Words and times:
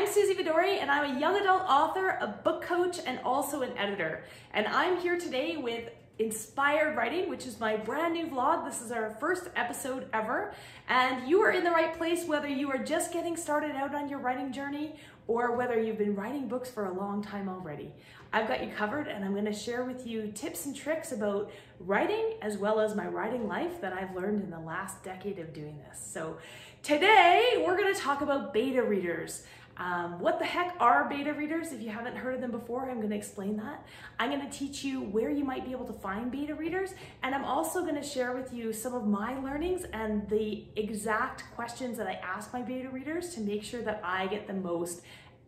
I'm 0.00 0.06
Suzy 0.06 0.34
Vadori 0.34 0.80
and 0.80 0.90
I'm 0.90 1.14
a 1.14 1.20
young 1.20 1.36
adult 1.36 1.60
author, 1.68 2.16
a 2.22 2.26
book 2.26 2.62
coach, 2.62 3.00
and 3.04 3.20
also 3.22 3.60
an 3.60 3.76
editor. 3.76 4.24
And 4.54 4.66
I'm 4.66 4.98
here 4.98 5.18
today 5.18 5.58
with 5.58 5.90
Inspired 6.18 6.96
Writing, 6.96 7.28
which 7.28 7.44
is 7.44 7.60
my 7.60 7.76
brand 7.76 8.14
new 8.14 8.26
vlog. 8.26 8.64
This 8.64 8.80
is 8.80 8.92
our 8.92 9.10
first 9.20 9.50
episode 9.56 10.08
ever. 10.14 10.54
And 10.88 11.28
you 11.28 11.42
are 11.42 11.50
in 11.50 11.64
the 11.64 11.70
right 11.70 11.94
place 11.98 12.24
whether 12.24 12.48
you 12.48 12.70
are 12.70 12.78
just 12.78 13.12
getting 13.12 13.36
started 13.36 13.72
out 13.72 13.94
on 13.94 14.08
your 14.08 14.20
writing 14.20 14.54
journey 14.54 14.94
or 15.26 15.54
whether 15.54 15.78
you've 15.78 15.98
been 15.98 16.14
writing 16.14 16.48
books 16.48 16.70
for 16.70 16.86
a 16.86 16.94
long 16.94 17.22
time 17.22 17.46
already. 17.46 17.92
I've 18.32 18.48
got 18.48 18.64
you 18.64 18.72
covered 18.72 19.06
and 19.06 19.22
I'm 19.22 19.34
gonna 19.34 19.52
share 19.52 19.84
with 19.84 20.06
you 20.06 20.32
tips 20.34 20.64
and 20.64 20.74
tricks 20.74 21.12
about 21.12 21.50
writing 21.78 22.36
as 22.40 22.56
well 22.56 22.80
as 22.80 22.94
my 22.94 23.06
writing 23.06 23.46
life 23.46 23.82
that 23.82 23.92
I've 23.92 24.16
learned 24.16 24.44
in 24.44 24.50
the 24.50 24.60
last 24.60 25.04
decade 25.04 25.38
of 25.38 25.52
doing 25.52 25.78
this. 25.86 26.00
So 26.02 26.38
today 26.82 27.62
we're 27.66 27.76
gonna 27.76 27.94
talk 27.94 28.22
about 28.22 28.54
beta 28.54 28.82
readers. 28.82 29.42
Um, 29.76 30.20
what 30.20 30.38
the 30.38 30.44
heck 30.44 30.76
are 30.78 31.08
beta 31.08 31.32
readers? 31.32 31.72
If 31.72 31.80
you 31.80 31.88
haven't 31.88 32.14
heard 32.14 32.34
of 32.34 32.40
them 32.42 32.50
before, 32.50 32.90
I'm 32.90 32.98
going 32.98 33.10
to 33.10 33.16
explain 33.16 33.56
that. 33.56 33.86
I'm 34.18 34.30
going 34.30 34.42
to 34.48 34.58
teach 34.58 34.84
you 34.84 35.00
where 35.00 35.30
you 35.30 35.42
might 35.42 35.64
be 35.64 35.70
able 35.70 35.86
to 35.86 35.92
find 35.94 36.30
beta 36.30 36.54
readers, 36.54 36.90
and 37.22 37.34
I'm 37.34 37.44
also 37.44 37.80
going 37.82 37.94
to 37.94 38.02
share 38.02 38.32
with 38.32 38.52
you 38.52 38.74
some 38.74 38.94
of 38.94 39.06
my 39.06 39.38
learnings 39.38 39.84
and 39.92 40.28
the 40.28 40.64
exact 40.76 41.44
questions 41.54 41.96
that 41.96 42.06
I 42.06 42.20
ask 42.22 42.52
my 42.52 42.60
beta 42.60 42.90
readers 42.90 43.34
to 43.34 43.40
make 43.40 43.62
sure 43.62 43.80
that 43.82 44.02
I 44.04 44.26
get 44.26 44.46
the 44.46 44.52
most 44.52 45.00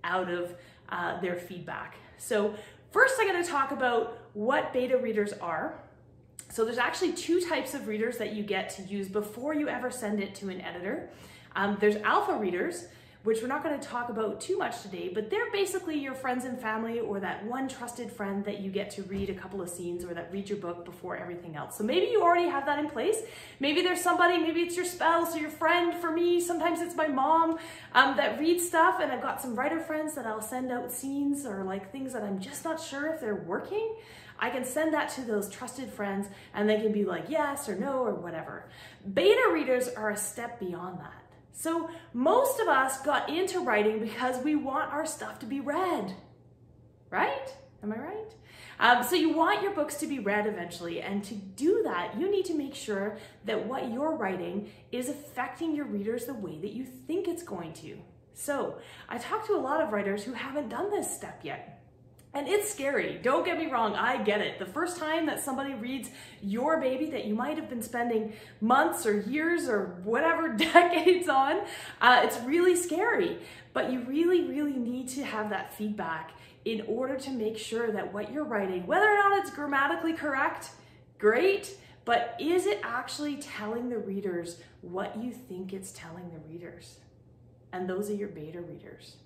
out 0.02 0.30
of 0.30 0.54
uh, 0.88 1.20
their 1.20 1.36
feedback. 1.36 1.96
So 2.16 2.54
first 2.90 3.16
I'm 3.18 3.28
going 3.28 3.42
to 3.42 3.50
talk 3.50 3.70
about 3.70 4.18
what 4.32 4.72
beta 4.72 4.96
readers 4.96 5.32
are. 5.34 5.74
So 6.50 6.64
there's 6.64 6.78
actually 6.78 7.12
two 7.12 7.40
types 7.40 7.74
of 7.74 7.88
readers 7.88 8.18
that 8.18 8.34
you 8.34 8.42
get 8.42 8.68
to 8.76 8.82
use 8.82 9.08
before 9.08 9.54
you 9.54 9.68
ever 9.68 9.90
send 9.90 10.20
it 10.20 10.34
to 10.36 10.50
an 10.50 10.60
editor. 10.60 11.08
Um, 11.56 11.76
there's 11.80 11.96
alpha 11.96 12.34
readers, 12.34 12.88
which 13.24 13.40
we're 13.40 13.48
not 13.48 13.62
going 13.62 13.78
to 13.78 13.86
talk 13.86 14.08
about 14.08 14.40
too 14.40 14.58
much 14.58 14.82
today, 14.82 15.08
but 15.12 15.30
they're 15.30 15.50
basically 15.52 15.96
your 15.96 16.14
friends 16.14 16.44
and 16.44 16.60
family 16.60 16.98
or 16.98 17.20
that 17.20 17.44
one 17.46 17.68
trusted 17.68 18.10
friend 18.10 18.44
that 18.44 18.60
you 18.60 18.70
get 18.70 18.90
to 18.90 19.02
read 19.04 19.30
a 19.30 19.34
couple 19.34 19.62
of 19.62 19.68
scenes 19.68 20.04
or 20.04 20.12
that 20.12 20.32
read 20.32 20.48
your 20.48 20.58
book 20.58 20.84
before 20.84 21.16
everything 21.16 21.54
else. 21.54 21.78
So 21.78 21.84
maybe 21.84 22.06
you 22.06 22.22
already 22.22 22.48
have 22.48 22.66
that 22.66 22.80
in 22.80 22.90
place. 22.90 23.18
Maybe 23.60 23.82
there's 23.82 24.00
somebody, 24.00 24.38
maybe 24.38 24.62
it's 24.62 24.74
your 24.74 24.84
spouse 24.84 25.36
or 25.36 25.38
your 25.38 25.50
friend. 25.50 25.94
For 25.94 26.10
me, 26.10 26.40
sometimes 26.40 26.80
it's 26.80 26.96
my 26.96 27.06
mom 27.06 27.58
um, 27.92 28.16
that 28.16 28.40
reads 28.40 28.66
stuff, 28.66 28.98
and 29.00 29.12
I've 29.12 29.22
got 29.22 29.40
some 29.40 29.54
writer 29.54 29.78
friends 29.78 30.14
that 30.14 30.26
I'll 30.26 30.42
send 30.42 30.72
out 30.72 30.90
scenes 30.90 31.46
or 31.46 31.62
like 31.62 31.92
things 31.92 32.12
that 32.14 32.24
I'm 32.24 32.40
just 32.40 32.64
not 32.64 32.80
sure 32.80 33.06
if 33.06 33.20
they're 33.20 33.36
working. 33.36 33.94
I 34.42 34.50
can 34.50 34.64
send 34.64 34.92
that 34.94 35.08
to 35.10 35.20
those 35.20 35.48
trusted 35.48 35.88
friends 35.92 36.26
and 36.52 36.68
they 36.68 36.80
can 36.80 36.90
be 36.90 37.04
like 37.04 37.26
yes 37.28 37.68
or 37.68 37.76
no 37.76 37.98
or 37.98 38.14
whatever. 38.14 38.68
Beta 39.14 39.50
readers 39.52 39.88
are 39.88 40.10
a 40.10 40.16
step 40.16 40.58
beyond 40.58 40.98
that. 40.98 41.21
So 41.52 41.90
most 42.12 42.60
of 42.60 42.68
us 42.68 43.02
got 43.02 43.28
into 43.28 43.60
writing 43.60 44.00
because 44.00 44.42
we 44.42 44.56
want 44.56 44.92
our 44.92 45.06
stuff 45.06 45.38
to 45.40 45.46
be 45.46 45.60
read, 45.60 46.14
right? 47.10 47.54
Am 47.82 47.92
I 47.92 47.98
right? 47.98 48.34
Um, 48.78 49.02
so 49.04 49.14
you 49.14 49.32
want 49.32 49.62
your 49.62 49.74
books 49.74 49.96
to 49.96 50.06
be 50.06 50.18
read 50.18 50.46
eventually, 50.46 51.00
and 51.00 51.22
to 51.24 51.34
do 51.34 51.82
that, 51.84 52.18
you 52.18 52.30
need 52.30 52.44
to 52.46 52.54
make 52.54 52.74
sure 52.74 53.16
that 53.44 53.66
what 53.66 53.92
you're 53.92 54.16
writing 54.16 54.70
is 54.90 55.08
affecting 55.08 55.74
your 55.74 55.84
readers 55.84 56.24
the 56.24 56.34
way 56.34 56.58
that 56.58 56.72
you 56.72 56.84
think 56.84 57.28
it's 57.28 57.42
going 57.42 57.74
to. 57.74 57.98
So 58.34 58.78
I 59.08 59.18
talk 59.18 59.46
to 59.46 59.54
a 59.54 59.58
lot 59.58 59.80
of 59.80 59.92
writers 59.92 60.24
who 60.24 60.32
haven't 60.32 60.68
done 60.68 60.90
this 60.90 61.14
step 61.14 61.40
yet. 61.42 61.81
And 62.34 62.48
it's 62.48 62.70
scary. 62.72 63.20
Don't 63.22 63.44
get 63.44 63.58
me 63.58 63.66
wrong, 63.66 63.94
I 63.94 64.22
get 64.22 64.40
it. 64.40 64.58
The 64.58 64.66
first 64.66 64.96
time 64.96 65.26
that 65.26 65.42
somebody 65.42 65.74
reads 65.74 66.08
your 66.40 66.80
baby 66.80 67.10
that 67.10 67.26
you 67.26 67.34
might 67.34 67.58
have 67.58 67.68
been 67.68 67.82
spending 67.82 68.32
months 68.60 69.04
or 69.04 69.20
years 69.20 69.68
or 69.68 70.00
whatever 70.02 70.48
decades 70.56 71.28
on, 71.28 71.60
uh, 72.00 72.22
it's 72.24 72.38
really 72.40 72.74
scary. 72.74 73.38
But 73.74 73.92
you 73.92 74.00
really, 74.00 74.48
really 74.48 74.72
need 74.72 75.08
to 75.10 75.24
have 75.24 75.50
that 75.50 75.74
feedback 75.74 76.32
in 76.64 76.82
order 76.82 77.18
to 77.18 77.30
make 77.30 77.58
sure 77.58 77.92
that 77.92 78.14
what 78.14 78.32
you're 78.32 78.44
writing, 78.44 78.86
whether 78.86 79.06
or 79.06 79.16
not 79.16 79.38
it's 79.38 79.50
grammatically 79.50 80.14
correct, 80.14 80.70
great, 81.18 81.76
but 82.06 82.34
is 82.40 82.66
it 82.66 82.80
actually 82.82 83.36
telling 83.36 83.90
the 83.90 83.98
readers 83.98 84.58
what 84.80 85.22
you 85.22 85.32
think 85.32 85.72
it's 85.74 85.92
telling 85.92 86.30
the 86.30 86.38
readers? 86.50 86.98
And 87.72 87.88
those 87.88 88.08
are 88.08 88.14
your 88.14 88.28
beta 88.28 88.60
readers 88.60 89.16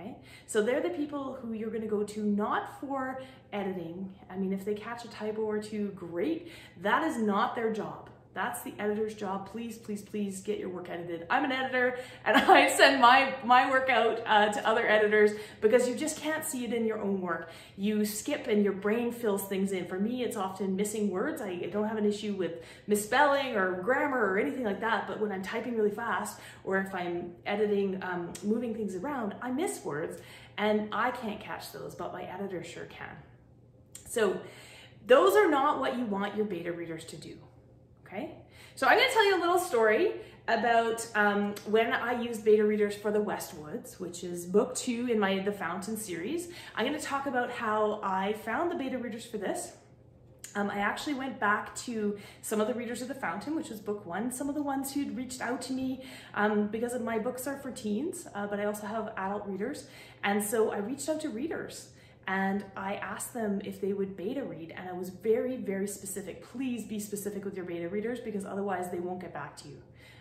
okay? 0.00 0.16
So 0.46 0.62
they're 0.62 0.80
the 0.80 0.90
people 0.90 1.38
who 1.40 1.52
you're 1.52 1.70
gonna 1.70 1.86
go 1.86 2.02
to 2.02 2.24
not 2.24 2.80
for 2.80 3.22
editing. 3.52 4.12
I 4.28 4.36
mean, 4.36 4.52
if 4.52 4.64
they 4.64 4.74
catch 4.74 5.04
a 5.04 5.08
typo 5.08 5.42
or 5.42 5.60
two, 5.60 5.88
great. 5.94 6.50
That 6.80 7.04
is 7.04 7.18
not 7.18 7.54
their 7.54 7.72
job. 7.72 8.09
That's 8.32 8.62
the 8.62 8.72
editor's 8.78 9.14
job. 9.14 9.50
Please, 9.50 9.76
please, 9.76 10.02
please 10.02 10.40
get 10.40 10.58
your 10.58 10.68
work 10.68 10.88
edited. 10.88 11.26
I'm 11.28 11.44
an 11.44 11.50
editor 11.50 11.98
and 12.24 12.36
I 12.50 12.68
send 12.70 13.00
my, 13.00 13.34
my 13.44 13.68
work 13.68 13.90
out 13.90 14.20
uh, 14.24 14.52
to 14.52 14.68
other 14.68 14.86
editors 14.86 15.32
because 15.60 15.88
you 15.88 15.96
just 15.96 16.16
can't 16.16 16.44
see 16.44 16.64
it 16.64 16.72
in 16.72 16.86
your 16.86 17.00
own 17.00 17.20
work. 17.20 17.50
You 17.76 18.04
skip 18.04 18.46
and 18.46 18.62
your 18.62 18.72
brain 18.72 19.10
fills 19.10 19.48
things 19.48 19.72
in. 19.72 19.86
For 19.86 19.98
me, 19.98 20.22
it's 20.22 20.36
often 20.36 20.76
missing 20.76 21.10
words. 21.10 21.42
I 21.42 21.56
don't 21.72 21.88
have 21.88 21.96
an 21.96 22.06
issue 22.06 22.34
with 22.34 22.62
misspelling 22.86 23.56
or 23.56 23.82
grammar 23.82 24.32
or 24.32 24.38
anything 24.38 24.64
like 24.64 24.80
that, 24.80 25.08
but 25.08 25.18
when 25.18 25.32
I'm 25.32 25.42
typing 25.42 25.76
really 25.76 25.90
fast 25.90 26.38
or 26.62 26.78
if 26.78 26.94
I'm 26.94 27.32
editing, 27.46 28.00
um, 28.02 28.32
moving 28.44 28.74
things 28.76 28.94
around, 28.94 29.34
I 29.42 29.50
miss 29.50 29.84
words 29.84 30.22
and 30.56 30.88
I 30.92 31.10
can't 31.10 31.40
catch 31.40 31.72
those, 31.72 31.96
but 31.96 32.12
my 32.12 32.22
editor 32.22 32.62
sure 32.62 32.84
can. 32.84 33.16
So 34.06 34.40
those 35.06 35.34
are 35.34 35.50
not 35.50 35.80
what 35.80 35.98
you 35.98 36.04
want 36.04 36.36
your 36.36 36.44
beta 36.44 36.70
readers 36.70 37.04
to 37.06 37.16
do 37.16 37.36
okay? 38.10 38.32
So 38.74 38.86
I'm 38.86 38.98
gonna 38.98 39.12
tell 39.12 39.24
you 39.24 39.38
a 39.38 39.40
little 39.40 39.58
story 39.58 40.12
about 40.48 41.06
um, 41.14 41.54
when 41.66 41.92
I 41.92 42.20
used 42.20 42.44
beta 42.44 42.64
readers 42.64 42.96
for 42.96 43.10
the 43.10 43.20
Westwoods, 43.20 44.00
which 44.00 44.24
is 44.24 44.46
book 44.46 44.74
two 44.74 45.08
in 45.10 45.18
my 45.18 45.38
The 45.40 45.52
Fountain 45.52 45.96
series. 45.96 46.48
I'm 46.74 46.86
gonna 46.86 47.00
talk 47.00 47.26
about 47.26 47.50
how 47.50 48.00
I 48.02 48.32
found 48.32 48.70
the 48.70 48.76
beta 48.76 48.98
readers 48.98 49.24
for 49.24 49.38
this. 49.38 49.72
Um, 50.56 50.68
I 50.68 50.78
actually 50.78 51.14
went 51.14 51.38
back 51.38 51.76
to 51.76 52.18
some 52.42 52.60
of 52.60 52.66
the 52.66 52.74
readers 52.74 53.02
of 53.02 53.08
The 53.08 53.14
Fountain, 53.14 53.54
which 53.54 53.68
was 53.68 53.78
book 53.78 54.04
one, 54.04 54.32
some 54.32 54.48
of 54.48 54.56
the 54.56 54.62
ones 54.62 54.92
who'd 54.92 55.16
reached 55.16 55.40
out 55.40 55.62
to 55.62 55.72
me 55.72 56.02
um, 56.34 56.66
because 56.66 56.98
my 57.00 57.20
books 57.20 57.46
are 57.46 57.56
for 57.58 57.70
teens, 57.70 58.26
uh, 58.34 58.48
but 58.48 58.58
I 58.58 58.64
also 58.64 58.86
have 58.86 59.12
adult 59.16 59.46
readers. 59.46 59.86
And 60.24 60.42
so 60.42 60.72
I 60.72 60.78
reached 60.78 61.08
out 61.08 61.20
to 61.20 61.28
readers 61.28 61.90
and 62.30 62.64
I 62.76 62.94
asked 62.94 63.34
them 63.34 63.60
if 63.64 63.80
they 63.80 63.92
would 63.92 64.16
beta 64.16 64.44
read 64.44 64.72
and 64.76 64.88
I 64.88 64.92
was 64.92 65.08
very, 65.08 65.56
very 65.56 65.88
specific. 65.88 66.44
Please 66.44 66.84
be 66.84 67.00
specific 67.00 67.44
with 67.44 67.56
your 67.56 67.64
beta 67.64 67.88
readers 67.88 68.20
because 68.20 68.44
otherwise 68.44 68.88
they 68.88 69.00
won't 69.00 69.20
get 69.20 69.34
back 69.34 69.56
to 69.58 69.68
you. 69.68 69.78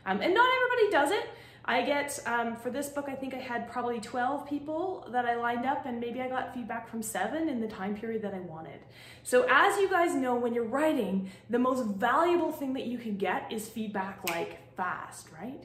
Um, 0.07 0.19
and 0.19 0.33
not 0.33 0.49
everybody 0.55 0.91
does 0.91 1.11
it. 1.11 1.29
I 1.65 1.83
get, 1.83 2.19
um, 2.25 2.55
for 2.55 2.71
this 2.71 2.89
book, 2.89 3.05
I 3.07 3.13
think 3.13 3.35
I 3.35 3.37
had 3.37 3.69
probably 3.69 3.99
12 3.99 4.49
people 4.49 5.07
that 5.11 5.25
I 5.25 5.35
lined 5.35 5.67
up 5.67 5.85
and 5.85 5.99
maybe 5.99 6.19
I 6.19 6.27
got 6.27 6.51
feedback 6.51 6.89
from 6.89 7.03
seven 7.03 7.47
in 7.47 7.61
the 7.61 7.67
time 7.67 7.95
period 7.95 8.23
that 8.23 8.33
I 8.33 8.39
wanted. 8.39 8.79
So 9.21 9.45
as 9.47 9.77
you 9.77 9.87
guys 9.87 10.15
know, 10.15 10.33
when 10.33 10.55
you're 10.55 10.63
writing, 10.63 11.29
the 11.51 11.59
most 11.59 11.85
valuable 11.85 12.51
thing 12.51 12.73
that 12.73 12.87
you 12.87 12.97
can 12.97 13.17
get 13.17 13.53
is 13.53 13.69
feedback 13.69 14.27
like 14.27 14.75
fast, 14.75 15.27
right? 15.39 15.63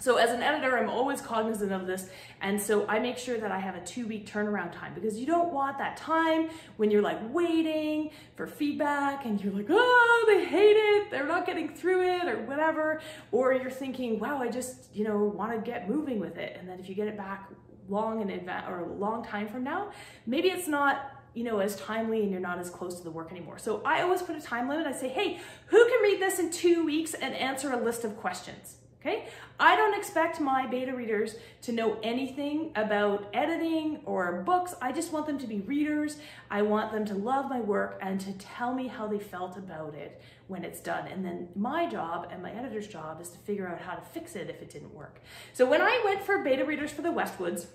So 0.00 0.16
as 0.16 0.30
an 0.30 0.42
editor, 0.42 0.78
I'm 0.78 0.88
always 0.88 1.20
cognizant 1.20 1.72
of 1.72 1.88
this. 1.88 2.08
And 2.40 2.60
so 2.60 2.86
I 2.86 3.00
make 3.00 3.18
sure 3.18 3.36
that 3.38 3.50
I 3.50 3.58
have 3.58 3.74
a 3.74 3.80
two 3.80 4.06
week 4.06 4.30
turnaround 4.30 4.72
time 4.72 4.94
because 4.94 5.18
you 5.18 5.26
don't 5.26 5.52
want 5.52 5.76
that 5.78 5.96
time 5.96 6.50
when 6.76 6.90
you're 6.90 7.02
like 7.02 7.18
waiting 7.32 8.10
for 8.36 8.46
feedback 8.46 9.26
and 9.26 9.42
you're 9.42 9.52
like, 9.52 9.66
oh, 9.68 10.24
they 10.28 10.44
hate 10.44 10.76
it. 10.76 11.10
They're 11.10 11.26
not 11.26 11.46
getting 11.46 11.74
through 11.74 12.02
it 12.02 12.28
or 12.28 12.38
whatever. 12.44 13.00
Or 13.32 13.52
you're 13.52 13.70
thinking, 13.70 14.20
wow, 14.20 14.38
I 14.38 14.48
just, 14.48 14.94
you 14.94 15.02
know, 15.02 15.18
want 15.24 15.52
to 15.52 15.58
get 15.58 15.88
moving 15.88 16.20
with 16.20 16.36
it. 16.36 16.56
And 16.58 16.68
then 16.68 16.78
if 16.78 16.88
you 16.88 16.94
get 16.94 17.08
it 17.08 17.16
back 17.16 17.50
long 17.88 18.20
in 18.20 18.30
advance 18.30 18.66
or 18.68 18.80
a 18.80 18.92
long 18.92 19.24
time 19.24 19.48
from 19.48 19.64
now, 19.64 19.90
maybe 20.26 20.48
it's 20.48 20.68
not 20.68 21.12
you 21.34 21.44
know, 21.44 21.60
as 21.60 21.76
timely 21.76 22.22
and 22.22 22.32
you're 22.32 22.40
not 22.40 22.58
as 22.58 22.68
close 22.68 22.96
to 22.96 23.04
the 23.04 23.10
work 23.10 23.30
anymore. 23.30 23.58
So 23.58 23.80
I 23.84 24.00
always 24.02 24.22
put 24.22 24.34
a 24.34 24.40
time 24.40 24.68
limit. 24.68 24.88
I 24.88 24.92
say, 24.92 25.08
hey, 25.08 25.38
who 25.66 25.84
can 25.88 26.02
read 26.02 26.20
this 26.20 26.40
in 26.40 26.50
two 26.50 26.84
weeks 26.84 27.14
and 27.14 27.32
answer 27.34 27.70
a 27.70 27.76
list 27.76 28.02
of 28.02 28.16
questions? 28.16 28.78
Okay, 29.00 29.28
I 29.60 29.76
don't 29.76 29.96
expect 29.96 30.40
my 30.40 30.66
beta 30.66 30.92
readers 30.92 31.36
to 31.62 31.72
know 31.72 31.98
anything 32.02 32.72
about 32.74 33.28
editing 33.32 34.00
or 34.04 34.42
books. 34.42 34.74
I 34.82 34.90
just 34.90 35.12
want 35.12 35.26
them 35.26 35.38
to 35.38 35.46
be 35.46 35.60
readers. 35.60 36.16
I 36.50 36.62
want 36.62 36.90
them 36.90 37.04
to 37.04 37.14
love 37.14 37.48
my 37.48 37.60
work 37.60 38.00
and 38.02 38.20
to 38.20 38.32
tell 38.32 38.74
me 38.74 38.88
how 38.88 39.06
they 39.06 39.20
felt 39.20 39.56
about 39.56 39.94
it 39.94 40.20
when 40.48 40.64
it's 40.64 40.80
done. 40.80 41.06
And 41.06 41.24
then 41.24 41.48
my 41.54 41.86
job 41.88 42.26
and 42.32 42.42
my 42.42 42.50
editor's 42.50 42.88
job 42.88 43.20
is 43.20 43.28
to 43.30 43.38
figure 43.38 43.68
out 43.68 43.80
how 43.80 43.94
to 43.94 44.02
fix 44.02 44.34
it 44.34 44.50
if 44.50 44.60
it 44.60 44.68
didn't 44.68 44.92
work. 44.92 45.22
So 45.52 45.64
when 45.64 45.80
I 45.80 46.02
went 46.04 46.22
for 46.22 46.42
beta 46.42 46.64
readers 46.64 46.90
for 46.90 47.02
the 47.02 47.12
Westwoods, 47.12 47.66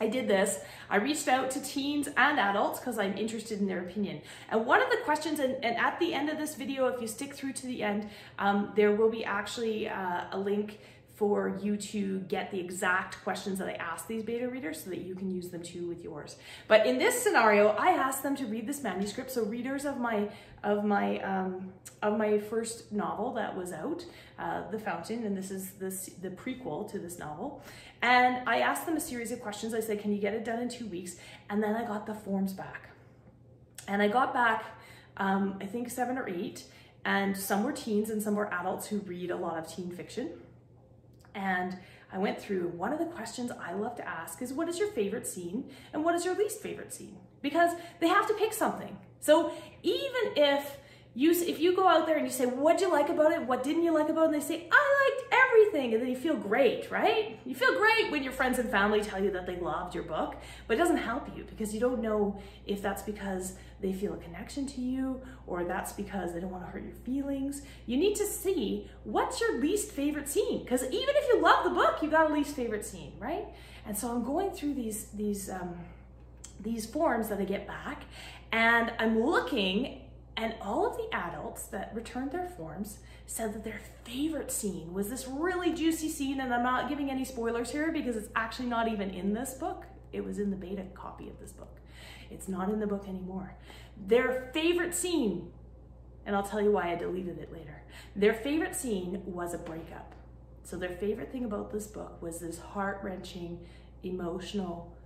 I 0.00 0.08
did 0.08 0.26
this. 0.26 0.58
I 0.90 0.96
reached 0.96 1.28
out 1.28 1.50
to 1.52 1.62
teens 1.62 2.08
and 2.16 2.38
adults 2.38 2.80
because 2.80 2.98
I'm 2.98 3.16
interested 3.16 3.60
in 3.60 3.66
their 3.66 3.80
opinion. 3.80 4.22
And 4.50 4.66
one 4.66 4.82
of 4.82 4.90
the 4.90 4.98
questions, 5.04 5.38
and, 5.38 5.54
and, 5.64 5.76
at 5.76 5.98
the 6.00 6.12
end 6.12 6.28
of 6.28 6.38
this 6.38 6.56
video, 6.56 6.86
if 6.86 7.00
you 7.00 7.06
stick 7.06 7.34
through 7.34 7.52
to 7.54 7.66
the 7.66 7.82
end, 7.82 8.08
um, 8.38 8.72
there 8.74 8.92
will 8.92 9.10
be 9.10 9.24
actually 9.24 9.88
uh, 9.88 10.24
a 10.32 10.38
link 10.38 10.80
for 11.14 11.60
you 11.62 11.76
to 11.76 12.20
get 12.20 12.50
the 12.50 12.58
exact 12.58 13.22
questions 13.22 13.58
that 13.60 13.68
I 13.68 13.74
ask 13.74 14.08
these 14.08 14.24
beta 14.24 14.48
readers 14.48 14.82
so 14.82 14.90
that 14.90 15.02
you 15.02 15.14
can 15.14 15.30
use 15.30 15.48
them 15.48 15.62
too 15.62 15.86
with 15.88 16.02
yours. 16.02 16.36
But 16.66 16.86
in 16.86 16.98
this 16.98 17.22
scenario, 17.22 17.68
I 17.68 17.90
asked 17.90 18.24
them 18.24 18.34
to 18.36 18.46
read 18.46 18.66
this 18.66 18.82
manuscript. 18.82 19.30
So 19.30 19.44
readers 19.44 19.84
of 19.84 19.98
my 19.98 20.28
of 20.64 20.84
my 20.84 21.20
um, 21.20 21.72
of 22.02 22.18
my 22.18 22.38
first 22.38 22.90
novel 22.90 23.32
that 23.34 23.56
was 23.56 23.72
out, 23.72 24.04
uh, 24.38 24.68
The 24.70 24.78
Fountain, 24.78 25.24
and 25.24 25.36
this 25.36 25.50
is 25.52 25.72
this 25.72 26.10
the 26.20 26.30
prequel 26.30 26.90
to 26.90 26.98
this 26.98 27.18
novel. 27.18 27.62
And 28.02 28.48
I 28.48 28.60
asked 28.60 28.84
them 28.84 28.96
a 28.96 29.00
series 29.00 29.30
of 29.30 29.40
questions. 29.40 29.72
I 29.72 29.80
said, 29.80 30.00
"Can 30.00 30.12
you 30.12 30.20
get 30.20 30.34
it 30.34 30.44
done 30.44 30.60
in 30.60 30.68
two 30.68 30.86
weeks?" 30.86 31.16
And 31.48 31.62
then 31.62 31.76
I 31.76 31.84
got 31.84 32.06
the 32.06 32.14
forms 32.14 32.52
back, 32.52 32.90
and 33.86 34.02
I 34.02 34.08
got 34.08 34.34
back, 34.34 34.64
um, 35.16 35.58
I 35.60 35.66
think 35.66 35.90
seven 35.90 36.18
or 36.18 36.28
eight. 36.28 36.64
And 37.06 37.36
some 37.36 37.64
were 37.64 37.72
teens 37.72 38.08
and 38.08 38.22
some 38.22 38.34
were 38.34 38.50
adults 38.50 38.86
who 38.86 39.00
read 39.00 39.30
a 39.30 39.36
lot 39.36 39.58
of 39.58 39.68
teen 39.70 39.90
fiction. 39.90 40.30
And 41.34 41.78
I 42.12 42.18
went 42.18 42.40
through 42.40 42.68
one 42.68 42.92
of 42.92 42.98
the 42.98 43.06
questions 43.06 43.50
I 43.50 43.72
love 43.72 43.96
to 43.96 44.08
ask 44.08 44.40
is 44.40 44.52
what 44.52 44.68
is 44.68 44.78
your 44.78 44.88
favorite 44.88 45.26
scene 45.26 45.70
and 45.92 46.04
what 46.04 46.14
is 46.14 46.24
your 46.24 46.34
least 46.36 46.60
favorite 46.60 46.92
scene? 46.92 47.16
Because 47.42 47.72
they 48.00 48.08
have 48.08 48.26
to 48.28 48.34
pick 48.34 48.52
something. 48.52 48.96
So 49.20 49.52
even 49.82 50.32
if 50.36 50.78
you 51.14 51.30
if 51.30 51.60
you 51.60 51.74
go 51.74 51.86
out 51.86 52.06
there 52.06 52.16
and 52.16 52.26
you 52.26 52.32
say 52.32 52.44
what'd 52.44 52.80
you 52.80 52.90
like 52.90 53.08
about 53.08 53.30
it 53.30 53.40
what 53.46 53.62
didn't 53.62 53.84
you 53.84 53.94
like 53.94 54.08
about 54.08 54.22
it 54.22 54.24
and 54.26 54.34
they 54.34 54.44
say 54.44 54.68
i 54.70 55.10
liked 55.12 55.32
everything 55.32 55.94
and 55.94 56.02
then 56.02 56.10
you 56.10 56.16
feel 56.16 56.36
great 56.36 56.90
right 56.90 57.38
you 57.46 57.54
feel 57.54 57.76
great 57.78 58.10
when 58.10 58.22
your 58.24 58.32
friends 58.32 58.58
and 58.58 58.68
family 58.68 59.00
tell 59.00 59.22
you 59.22 59.30
that 59.30 59.46
they 59.46 59.56
loved 59.56 59.94
your 59.94 60.02
book 60.02 60.34
but 60.66 60.74
it 60.74 60.76
doesn't 60.76 60.96
help 60.96 61.28
you 61.36 61.44
because 61.44 61.72
you 61.72 61.78
don't 61.78 62.02
know 62.02 62.36
if 62.66 62.82
that's 62.82 63.02
because 63.02 63.54
they 63.84 63.92
feel 63.92 64.14
a 64.14 64.16
connection 64.16 64.66
to 64.66 64.80
you 64.80 65.20
or 65.46 65.64
that's 65.64 65.92
because 65.92 66.32
they 66.32 66.40
don't 66.40 66.50
want 66.50 66.64
to 66.64 66.70
hurt 66.70 66.82
your 66.82 66.94
feelings 66.94 67.62
you 67.86 67.96
need 67.96 68.16
to 68.16 68.24
see 68.24 68.88
what's 69.04 69.40
your 69.40 69.60
least 69.60 69.90
favorite 69.90 70.28
scene 70.28 70.62
because 70.62 70.82
even 70.84 71.14
if 71.16 71.28
you 71.28 71.42
love 71.42 71.64
the 71.64 71.70
book 71.70 71.98
you've 72.00 72.10
got 72.10 72.30
a 72.30 72.34
least 72.34 72.56
favorite 72.56 72.84
scene 72.84 73.12
right 73.18 73.46
and 73.86 73.96
so 73.96 74.10
i'm 74.10 74.24
going 74.24 74.50
through 74.50 74.74
these 74.74 75.08
these 75.14 75.50
um, 75.50 75.74
these 76.60 76.86
forms 76.86 77.28
that 77.28 77.38
i 77.38 77.44
get 77.44 77.66
back 77.66 78.04
and 78.52 78.92
i'm 78.98 79.22
looking 79.22 80.00
and 80.36 80.54
all 80.60 80.86
of 80.86 80.96
the 80.96 81.08
adults 81.14 81.66
that 81.66 81.92
returned 81.94 82.32
their 82.32 82.48
forms 82.48 82.98
said 83.26 83.54
that 83.54 83.64
their 83.64 83.80
favorite 84.04 84.50
scene 84.50 84.92
was 84.92 85.08
this 85.08 85.26
really 85.28 85.72
juicy 85.72 86.08
scene. 86.08 86.40
And 86.40 86.52
I'm 86.52 86.62
not 86.62 86.88
giving 86.88 87.10
any 87.10 87.24
spoilers 87.24 87.70
here 87.70 87.92
because 87.92 88.16
it's 88.16 88.28
actually 88.34 88.68
not 88.68 88.88
even 88.88 89.10
in 89.10 89.32
this 89.32 89.54
book. 89.54 89.86
It 90.14 90.24
was 90.24 90.38
in 90.38 90.50
the 90.50 90.56
beta 90.56 90.84
copy 90.94 91.28
of 91.28 91.38
this 91.40 91.52
book. 91.52 91.80
It's 92.30 92.48
not 92.48 92.68
in 92.68 92.80
the 92.80 92.86
book 92.86 93.06
anymore. 93.08 93.56
Their 94.06 94.50
favorite 94.54 94.94
scene, 94.94 95.50
and 96.24 96.34
I'll 96.34 96.42
tell 96.42 96.60
you 96.60 96.72
why 96.72 96.92
I 96.92 96.94
deleted 96.94 97.38
it 97.38 97.52
later. 97.52 97.82
Their 98.16 98.34
favorite 98.34 98.74
scene 98.74 99.22
was 99.26 99.54
a 99.54 99.58
breakup. 99.58 100.14
So 100.62 100.76
their 100.76 100.90
favorite 100.90 101.30
thing 101.30 101.44
about 101.44 101.70
this 101.70 101.86
book 101.86 102.22
was 102.22 102.40
this 102.40 102.58
heart-wrenching, 102.58 103.60
emotional 104.02 104.96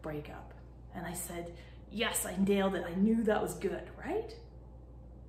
breakup. 0.00 0.54
And 0.94 1.06
I 1.06 1.12
said, 1.12 1.52
yes, 1.90 2.24
I 2.24 2.36
nailed 2.42 2.74
it. 2.74 2.84
I 2.88 2.94
knew 2.94 3.22
that 3.24 3.42
was 3.42 3.54
good, 3.54 3.90
right? 4.02 4.34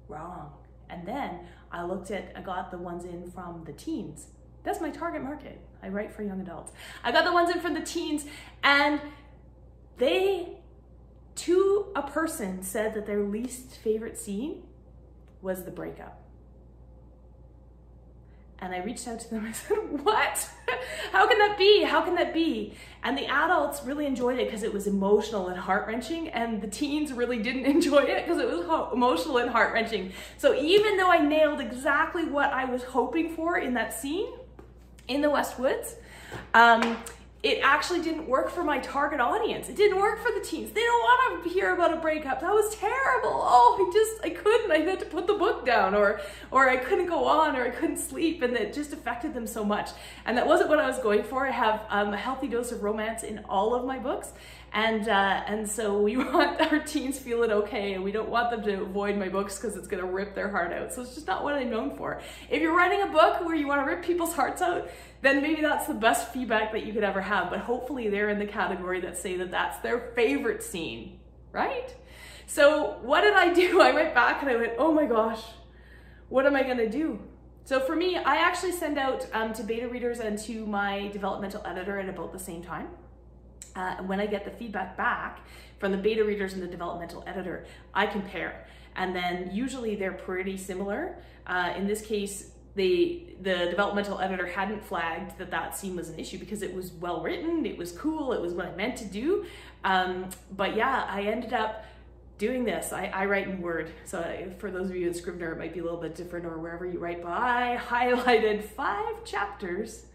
wrong. 0.07 0.51
And 0.89 1.05
then 1.05 1.39
I 1.71 1.83
looked 1.83 2.11
at, 2.11 2.31
I 2.35 2.41
got 2.41 2.71
the 2.71 2.77
ones 2.77 3.03
in 3.03 3.29
from 3.31 3.63
the 3.65 3.73
teens. 3.73 4.27
That's 4.67 4.81
my 4.81 4.89
target 4.89 5.23
market. 5.23 5.61
I 5.81 5.87
write 5.87 6.11
for 6.11 6.23
young 6.23 6.41
adults. 6.41 6.73
I 7.01 7.13
got 7.13 7.23
the 7.23 7.31
ones 7.31 7.49
in 7.49 7.61
for 7.61 7.69
the 7.69 7.79
teens 7.79 8.25
and 8.61 8.99
they, 9.97 10.57
to 11.35 11.85
a 11.95 12.01
person, 12.01 12.61
said 12.63 12.93
that 12.95 13.05
their 13.05 13.23
least 13.23 13.77
favorite 13.77 14.17
scene 14.17 14.63
was 15.41 15.63
the 15.63 15.71
breakup. 15.71 16.21
And 18.59 18.75
I 18.75 18.79
reached 18.79 19.07
out 19.07 19.21
to 19.21 19.29
them. 19.29 19.45
I 19.47 19.53
said, 19.53 19.77
What? 20.03 20.49
How 21.13 21.29
can 21.29 21.37
that 21.37 21.57
be? 21.57 21.83
How 21.83 22.01
can 22.01 22.15
that 22.15 22.33
be? 22.33 22.73
And 23.03 23.17
the 23.17 23.25
adults 23.25 23.83
really 23.85 24.05
enjoyed 24.05 24.37
it 24.37 24.47
because 24.47 24.63
it 24.63 24.73
was 24.73 24.85
emotional 24.85 25.47
and 25.47 25.57
heart 25.57 25.87
wrenching, 25.87 26.27
and 26.27 26.61
the 26.61 26.67
teens 26.67 27.13
really 27.13 27.39
didn't 27.41 27.65
enjoy 27.75 27.99
it 27.99 28.25
because 28.25 28.41
it 28.41 28.49
was 28.49 28.91
emotional 28.91 29.37
and 29.37 29.49
heart 29.49 29.71
wrenching. 29.71 30.11
So 30.37 30.53
even 30.53 30.97
though 30.97 31.09
I 31.09 31.19
nailed 31.19 31.61
exactly 31.61 32.25
what 32.25 32.51
I 32.51 32.65
was 32.65 32.83
hoping 32.83 33.33
for 33.33 33.57
in 33.57 33.73
that 33.75 33.93
scene 33.93 34.27
in 35.07 35.21
the 35.21 35.27
Westwoods, 35.27 35.95
um, 36.53 36.97
it 37.43 37.59
actually 37.63 38.01
didn't 38.01 38.27
work 38.27 38.49
for 38.49 38.63
my 38.63 38.79
target 38.79 39.19
audience. 39.19 39.69
It 39.69 39.75
didn't 39.75 39.99
work 39.99 40.21
for 40.21 40.31
the 40.31 40.41
teens. 40.43 40.71
They 40.71 40.81
don't 40.81 40.99
want 40.99 41.43
to 41.43 41.49
hear 41.49 41.73
about 41.73 41.93
a 41.93 41.97
breakup. 41.97 42.41
That 42.41 42.51
was 42.51 42.75
terrible. 42.75 43.29
Oh, 43.31 43.87
I 43.87 43.93
just 43.93 44.25
I 44.25 44.29
couldn't. 44.31 44.71
I 44.71 44.79
had 44.79 44.99
to 44.99 45.05
put 45.05 45.27
the 45.27 45.35
book 45.35 45.65
down 45.65 45.93
or 45.93 46.19
or 46.51 46.67
I 46.67 46.77
couldn't 46.77 47.05
go 47.05 47.25
on 47.25 47.55
or 47.55 47.63
I 47.63 47.69
couldn't 47.69 47.99
sleep 47.99 48.41
and 48.41 48.53
it 48.57 48.73
just 48.73 48.91
affected 48.91 49.33
them 49.33 49.45
so 49.45 49.63
much. 49.63 49.91
And 50.25 50.37
that 50.37 50.47
wasn't 50.47 50.69
what 50.69 50.79
I 50.79 50.87
was 50.87 50.97
going 50.97 51.23
for. 51.23 51.47
I 51.47 51.51
have 51.51 51.83
um, 51.89 52.13
a 52.13 52.17
healthy 52.17 52.47
dose 52.47 52.71
of 52.71 52.83
romance 52.83 53.23
in 53.23 53.45
all 53.47 53.75
of 53.75 53.85
my 53.85 53.99
books. 53.99 54.33
And 54.73 55.07
uh, 55.07 55.43
and 55.47 55.69
so 55.69 56.01
we 56.01 56.17
want 56.17 56.59
our 56.61 56.79
teens 56.79 57.17
feeling 57.17 57.51
okay, 57.51 57.93
and 57.93 58.03
we 58.03 58.11
don't 58.11 58.29
want 58.29 58.51
them 58.51 58.63
to 58.63 58.81
avoid 58.81 59.17
my 59.17 59.29
books 59.29 59.57
because 59.57 59.75
it's 59.77 59.87
going 59.87 60.03
to 60.03 60.09
rip 60.09 60.35
their 60.35 60.49
heart 60.49 60.73
out. 60.73 60.93
So 60.93 61.01
it's 61.01 61.15
just 61.15 61.27
not 61.27 61.43
what 61.43 61.55
I'm 61.55 61.69
known 61.69 61.95
for. 61.95 62.21
If 62.49 62.61
you're 62.61 62.75
writing 62.75 63.01
a 63.01 63.07
book 63.07 63.43
where 63.45 63.55
you 63.55 63.67
want 63.67 63.81
to 63.81 63.85
rip 63.85 64.03
people's 64.03 64.33
hearts 64.33 64.61
out, 64.61 64.89
then 65.21 65.41
maybe 65.41 65.61
that's 65.61 65.87
the 65.87 65.93
best 65.93 66.33
feedback 66.33 66.71
that 66.73 66.85
you 66.85 66.93
could 66.93 67.03
ever 67.03 67.21
have. 67.21 67.49
But 67.49 67.59
hopefully 67.59 68.09
they're 68.09 68.29
in 68.29 68.39
the 68.39 68.45
category 68.45 69.01
that 69.01 69.17
say 69.17 69.37
that 69.37 69.51
that's 69.51 69.79
their 69.79 70.11
favorite 70.15 70.61
scene, 70.61 71.19
right? 71.51 71.95
So 72.45 72.99
what 73.01 73.21
did 73.21 73.33
I 73.33 73.53
do? 73.61 73.81
I 73.81 73.93
went 73.93 74.13
back 74.13 74.41
and 74.41 74.51
I 74.51 74.57
went, 74.57 74.73
oh 74.77 74.91
my 74.91 75.05
gosh, 75.05 75.41
what 76.29 76.45
am 76.45 76.55
I 76.55 76.63
going 76.63 76.77
to 76.77 76.89
do? 76.89 77.19
So 77.63 77.79
for 77.79 77.95
me, 77.95 78.15
I 78.15 78.37
actually 78.37 78.71
send 78.71 78.97
out 78.97 79.27
um, 79.33 79.53
to 79.53 79.63
beta 79.63 79.89
readers 79.89 80.19
and 80.19 80.37
to 80.39 80.65
my 80.65 81.07
developmental 81.07 81.61
editor 81.65 81.99
at 81.99 82.07
about 82.07 82.31
the 82.31 82.39
same 82.39 82.63
time 82.63 82.87
uh, 83.77 83.97
when 84.03 84.19
I 84.19 84.25
get 84.25 84.43
the 84.43 84.51
feedback 84.51 84.97
back 84.97 85.41
from 85.79 85.91
the 85.91 85.97
beta 85.97 86.23
readers 86.23 86.53
and 86.53 86.63
the 86.63 86.67
developmental 86.67 87.23
editor, 87.27 87.65
I 87.93 88.07
compare. 88.07 88.65
And 88.95 89.15
then 89.15 89.51
usually 89.53 89.95
they're 89.95 90.13
pretty 90.13 90.57
similar. 90.57 91.15
Uh, 91.45 91.73
in 91.77 91.85
this 91.87 92.01
case, 92.01 92.51
the 92.75 93.23
the 93.41 93.67
developmental 93.69 94.19
editor 94.19 94.45
hadn't 94.45 94.83
flagged 94.83 95.37
that 95.39 95.51
that 95.51 95.75
scene 95.75 95.95
was 95.95 96.09
an 96.09 96.19
issue 96.19 96.37
because 96.37 96.61
it 96.61 96.73
was 96.73 96.91
well 96.93 97.21
written, 97.21 97.65
it 97.65 97.77
was 97.77 97.91
cool, 97.91 98.33
it 98.33 98.41
was 98.41 98.53
what 98.53 98.65
I 98.65 98.75
meant 98.75 98.97
to 98.97 99.05
do. 99.05 99.45
Um, 99.83 100.29
but 100.51 100.75
yeah, 100.75 101.05
I 101.09 101.23
ended 101.23 101.53
up 101.53 101.85
doing 102.37 102.63
this. 102.65 102.93
I, 102.93 103.05
I 103.05 103.25
write 103.25 103.47
in 103.47 103.61
Word, 103.61 103.91
so 104.05 104.51
for 104.59 104.69
those 104.69 104.89
of 104.89 104.95
you 104.95 105.07
in 105.07 105.13
Scrivener, 105.13 105.53
it 105.53 105.57
might 105.57 105.73
be 105.73 105.79
a 105.79 105.83
little 105.83 105.99
bit 105.99 106.15
different 106.15 106.45
or 106.45 106.59
wherever 106.59 106.85
you 106.85 106.99
write. 106.99 107.23
But 107.23 107.31
I 107.31 107.79
highlighted 107.89 108.63
five 108.63 109.23
chapters 109.25 110.05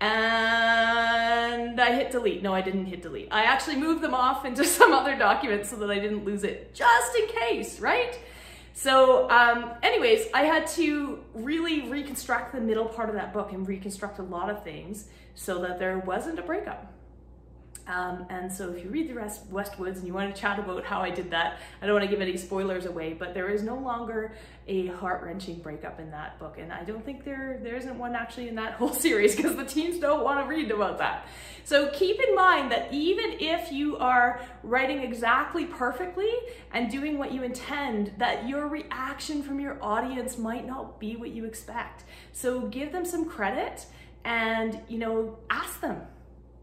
and 0.00 1.80
I 1.80 1.92
hit 1.92 2.10
delete. 2.10 2.42
No, 2.42 2.54
I 2.54 2.60
didn't 2.60 2.86
hit 2.86 3.02
delete. 3.02 3.28
I 3.30 3.44
actually 3.44 3.76
moved 3.76 4.02
them 4.02 4.14
off 4.14 4.44
into 4.44 4.64
some 4.78 4.92
other 4.92 5.16
document 5.16 5.66
so 5.66 5.76
that 5.76 5.90
I 5.90 5.98
didn't 5.98 6.24
lose 6.24 6.44
it, 6.44 6.74
just 6.74 7.16
in 7.16 7.26
case, 7.28 7.80
right? 7.80 8.18
So 8.74 9.28
um, 9.28 9.72
anyways, 9.82 10.28
I 10.32 10.42
had 10.42 10.66
to 10.68 11.18
really 11.34 11.88
reconstruct 11.88 12.54
the 12.54 12.60
middle 12.60 12.86
part 12.86 13.08
of 13.08 13.16
that 13.16 13.32
book 13.32 13.52
and 13.52 13.66
reconstruct 13.66 14.20
a 14.20 14.22
lot 14.22 14.50
of 14.50 14.62
things 14.62 15.08
so 15.34 15.60
that 15.62 15.78
there 15.78 15.98
wasn't 15.98 16.38
a 16.38 16.42
breakup. 16.42 16.92
Um, 17.88 18.26
and 18.28 18.52
so 18.52 18.70
if 18.70 18.84
you 18.84 18.90
read 18.90 19.08
the 19.08 19.14
rest 19.14 19.50
Westwoods 19.50 19.96
and 19.96 20.06
you 20.06 20.12
want 20.12 20.34
to 20.34 20.38
chat 20.38 20.58
about 20.58 20.84
how 20.84 21.00
I 21.00 21.08
did 21.08 21.30
that, 21.30 21.58
I 21.80 21.86
don't 21.86 21.94
want 21.94 22.04
to 22.04 22.10
give 22.10 22.20
any 22.20 22.36
spoilers 22.36 22.84
away, 22.84 23.14
but 23.14 23.32
there 23.32 23.48
is 23.48 23.62
no 23.62 23.76
longer 23.76 24.32
a 24.66 24.88
heart-wrenching 24.88 25.60
breakup 25.60 25.98
in 25.98 26.10
that 26.10 26.38
book. 26.38 26.58
And 26.58 26.70
I 26.70 26.84
don't 26.84 27.02
think 27.02 27.24
there 27.24 27.58
there 27.62 27.76
isn't 27.76 27.96
one 27.96 28.14
actually 28.14 28.48
in 28.48 28.56
that 28.56 28.72
whole 28.78 28.92
series 28.92 29.34
because 29.34 29.56
the 29.56 29.64
teens 29.64 29.98
don't 29.98 30.22
want 30.22 30.44
to 30.44 30.46
read 30.46 30.70
about 30.70 30.98
that. 30.98 31.26
So 31.64 31.88
keep 31.88 32.20
in 32.20 32.34
mind 32.34 32.70
that 32.72 32.92
even 32.92 33.36
if 33.40 33.72
you 33.72 33.96
are 33.96 34.42
writing 34.62 35.02
exactly 35.02 35.64
perfectly 35.64 36.32
and 36.72 36.90
doing 36.90 37.16
what 37.16 37.32
you 37.32 37.42
intend, 37.42 38.12
that 38.18 38.46
your 38.46 38.68
reaction 38.68 39.42
from 39.42 39.60
your 39.60 39.82
audience 39.82 40.36
might 40.36 40.66
not 40.66 41.00
be 41.00 41.16
what 41.16 41.30
you 41.30 41.46
expect. 41.46 42.04
So 42.32 42.68
give 42.68 42.92
them 42.92 43.06
some 43.06 43.24
credit 43.24 43.86
and, 44.24 44.80
you 44.88 44.98
know, 44.98 45.38
ask 45.48 45.80
them 45.80 46.02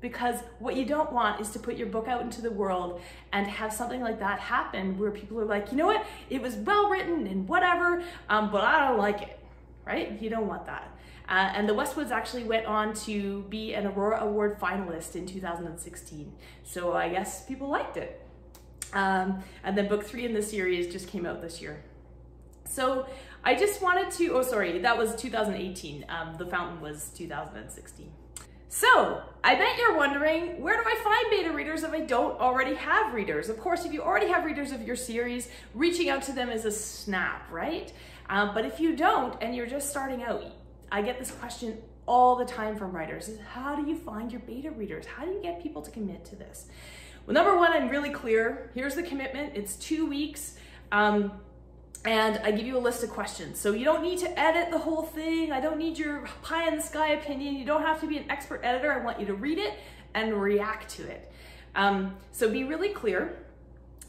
because 0.05 0.41
what 0.59 0.75
you 0.75 0.85
don't 0.85 1.11
want 1.11 1.41
is 1.41 1.49
to 1.49 1.57
put 1.57 1.77
your 1.77 1.87
book 1.87 2.07
out 2.07 2.21
into 2.21 2.39
the 2.39 2.51
world 2.51 3.01
and 3.33 3.47
have 3.47 3.73
something 3.73 4.01
like 4.01 4.19
that 4.19 4.39
happen 4.39 4.99
where 4.99 5.09
people 5.09 5.39
are 5.39 5.45
like, 5.45 5.71
you 5.71 5.77
know 5.77 5.87
what, 5.87 6.05
it 6.29 6.39
was 6.43 6.53
well 6.57 6.89
written 6.89 7.25
and 7.25 7.49
whatever, 7.49 8.03
um, 8.29 8.51
but 8.51 8.63
I 8.63 8.87
don't 8.87 8.99
like 8.99 9.23
it, 9.23 9.39
right? 9.83 10.21
You 10.21 10.29
don't 10.29 10.45
want 10.45 10.67
that. 10.67 10.95
Uh, 11.27 11.49
and 11.55 11.67
the 11.67 11.73
Westwoods 11.73 12.11
actually 12.11 12.43
went 12.43 12.67
on 12.67 12.93
to 12.93 13.41
be 13.49 13.73
an 13.73 13.87
Aurora 13.87 14.21
Award 14.21 14.59
finalist 14.59 15.15
in 15.15 15.25
2016. 15.25 16.31
So 16.61 16.93
I 16.93 17.09
guess 17.09 17.43
people 17.45 17.67
liked 17.67 17.97
it. 17.97 18.21
Um, 18.93 19.43
and 19.63 19.75
then 19.75 19.87
book 19.87 20.03
three 20.03 20.23
in 20.23 20.35
the 20.35 20.43
series 20.43 20.93
just 20.93 21.07
came 21.07 21.25
out 21.25 21.41
this 21.41 21.63
year. 21.63 21.83
So 22.63 23.07
I 23.43 23.55
just 23.55 23.81
wanted 23.81 24.11
to, 24.11 24.33
oh, 24.35 24.43
sorry, 24.43 24.77
that 24.77 24.99
was 24.99 25.15
2018. 25.15 26.05
Um, 26.09 26.35
the 26.37 26.45
Fountain 26.45 26.79
was 26.79 27.09
2016. 27.15 28.11
So, 28.69 29.21
I 29.43 29.55
bet 29.55 29.77
you're 29.77 29.95
wondering, 29.95 30.61
where 30.61 30.75
do 30.75 30.89
I 30.89 30.95
find 31.03 31.25
beta 31.29 31.55
readers 31.55 31.83
if 31.83 31.91
I 31.91 31.99
don't 31.99 32.39
already 32.39 32.73
have 32.75 33.13
readers? 33.13 33.47
Of 33.47 33.59
course, 33.59 33.85
if 33.85 33.93
you 33.93 34.01
already 34.01 34.27
have 34.27 34.43
readers 34.43 34.71
of 34.71 34.81
your 34.81 34.95
series, 34.95 35.49
reaching 35.75 36.09
out 36.09 36.23
to 36.23 36.31
them 36.31 36.49
is 36.49 36.65
a 36.65 36.71
snap, 36.71 37.51
right? 37.51 37.93
Um, 38.29 38.55
but 38.55 38.65
if 38.65 38.79
you 38.79 38.95
don't 38.95 39.41
and 39.41 39.55
you're 39.55 39.67
just 39.67 39.89
starting 39.89 40.23
out, 40.23 40.43
I 40.91 41.03
get 41.03 41.19
this 41.19 41.31
question 41.31 41.77
all 42.07 42.35
the 42.35 42.45
time 42.45 42.75
from 42.75 42.91
writers 42.91 43.27
is 43.27 43.39
how 43.53 43.75
do 43.75 43.87
you 43.87 43.95
find 43.95 44.31
your 44.31 44.41
beta 44.41 44.71
readers? 44.71 45.05
How 45.05 45.25
do 45.25 45.31
you 45.31 45.41
get 45.41 45.61
people 45.61 45.81
to 45.81 45.91
commit 45.91 46.25
to 46.25 46.35
this? 46.35 46.67
Well, 47.25 47.33
number 47.33 47.55
one, 47.55 47.71
I'm 47.71 47.89
really 47.89 48.11
clear. 48.11 48.71
Here's 48.73 48.95
the 48.95 49.03
commitment. 49.03 49.53
It's 49.55 49.75
two 49.75 50.05
weeks. 50.05 50.57
Um, 50.91 51.31
and 52.03 52.39
I 52.43 52.51
give 52.51 52.65
you 52.65 52.77
a 52.77 52.79
list 52.79 53.03
of 53.03 53.09
questions. 53.09 53.59
So 53.59 53.71
you 53.71 53.85
don't 53.85 54.03
need 54.03 54.19
to 54.19 54.39
edit 54.39 54.71
the 54.71 54.77
whole 54.77 55.03
thing. 55.03 55.51
I 55.51 55.61
don't 55.61 55.77
need 55.77 55.97
your 55.97 56.27
pie 56.41 56.67
in 56.67 56.75
the 56.75 56.81
sky 56.81 57.13
opinion. 57.13 57.55
You 57.55 57.65
don't 57.65 57.81
have 57.81 58.01
to 58.01 58.07
be 58.07 58.17
an 58.17 58.29
expert 58.29 58.61
editor. 58.63 58.91
I 58.91 59.03
want 59.03 59.19
you 59.19 59.25
to 59.27 59.33
read 59.33 59.57
it 59.57 59.73
and 60.13 60.33
react 60.33 60.89
to 60.97 61.03
it. 61.07 61.31
Um, 61.75 62.15
so 62.31 62.49
be 62.49 62.63
really 62.63 62.89
clear. 62.89 63.37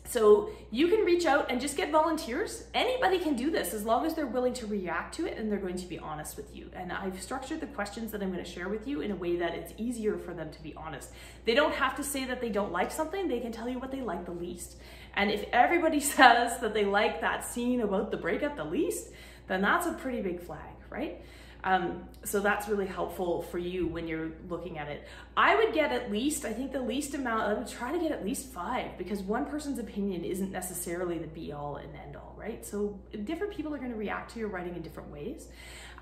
So 0.08 0.50
you 0.70 0.88
can 0.88 1.04
reach 1.04 1.26
out 1.26 1.50
and 1.50 1.60
just 1.60 1.76
get 1.76 1.90
volunteers. 1.90 2.64
Anybody 2.74 3.18
can 3.18 3.34
do 3.34 3.50
this 3.50 3.74
as 3.74 3.84
long 3.84 4.06
as 4.06 4.14
they're 4.14 4.26
willing 4.26 4.54
to 4.54 4.66
react 4.66 5.14
to 5.16 5.26
it 5.26 5.36
and 5.36 5.50
they're 5.50 5.58
going 5.58 5.76
to 5.76 5.86
be 5.86 5.98
honest 5.98 6.36
with 6.36 6.54
you. 6.54 6.70
And 6.74 6.92
I've 6.92 7.20
structured 7.20 7.60
the 7.60 7.66
questions 7.66 8.12
that 8.12 8.22
I'm 8.22 8.32
going 8.32 8.44
to 8.44 8.50
share 8.50 8.68
with 8.68 8.86
you 8.86 9.00
in 9.00 9.10
a 9.10 9.16
way 9.16 9.36
that 9.36 9.54
it's 9.54 9.72
easier 9.76 10.16
for 10.16 10.32
them 10.32 10.50
to 10.50 10.62
be 10.62 10.74
honest. 10.76 11.10
They 11.44 11.54
don't 11.54 11.74
have 11.74 11.96
to 11.96 12.04
say 12.04 12.24
that 12.24 12.40
they 12.40 12.50
don't 12.50 12.72
like 12.72 12.90
something, 12.90 13.28
they 13.28 13.40
can 13.40 13.52
tell 13.52 13.68
you 13.68 13.78
what 13.78 13.90
they 13.90 14.00
like 14.00 14.24
the 14.24 14.32
least. 14.32 14.76
And 15.14 15.30
if 15.30 15.44
everybody 15.52 16.00
says 16.16 16.58
that 16.60 16.74
they 16.74 16.84
like 16.84 17.20
that 17.20 17.44
scene 17.44 17.80
about 17.80 18.10
the 18.10 18.16
breakup 18.16 18.56
the 18.56 18.64
least, 18.64 19.08
then 19.48 19.62
that's 19.62 19.86
a 19.86 19.92
pretty 19.92 20.22
big 20.22 20.40
flag, 20.40 20.74
right? 20.90 21.20
Um, 21.66 22.04
so 22.22 22.38
that's 22.38 22.68
really 22.68 22.86
helpful 22.86 23.42
for 23.42 23.58
you 23.58 23.88
when 23.88 24.06
you're 24.06 24.30
looking 24.48 24.78
at 24.78 24.86
it. 24.86 25.06
I 25.36 25.56
would 25.56 25.74
get 25.74 25.90
at 25.90 26.12
least, 26.12 26.44
I 26.44 26.52
think 26.52 26.70
the 26.70 26.80
least 26.80 27.12
amount, 27.14 27.42
I 27.42 27.54
would 27.54 27.66
try 27.66 27.90
to 27.90 27.98
get 27.98 28.12
at 28.12 28.24
least 28.24 28.52
five 28.52 28.96
because 28.96 29.20
one 29.20 29.46
person's 29.46 29.80
opinion 29.80 30.22
isn't 30.24 30.52
necessarily 30.52 31.18
the 31.18 31.26
be 31.26 31.52
all 31.52 31.76
and 31.76 31.88
end 31.96 32.14
all, 32.14 32.36
right? 32.38 32.64
So 32.64 33.00
different 33.24 33.52
people 33.52 33.74
are 33.74 33.78
going 33.78 33.90
to 33.90 33.96
react 33.96 34.32
to 34.34 34.38
your 34.38 34.48
writing 34.48 34.76
in 34.76 34.82
different 34.82 35.10
ways. 35.10 35.48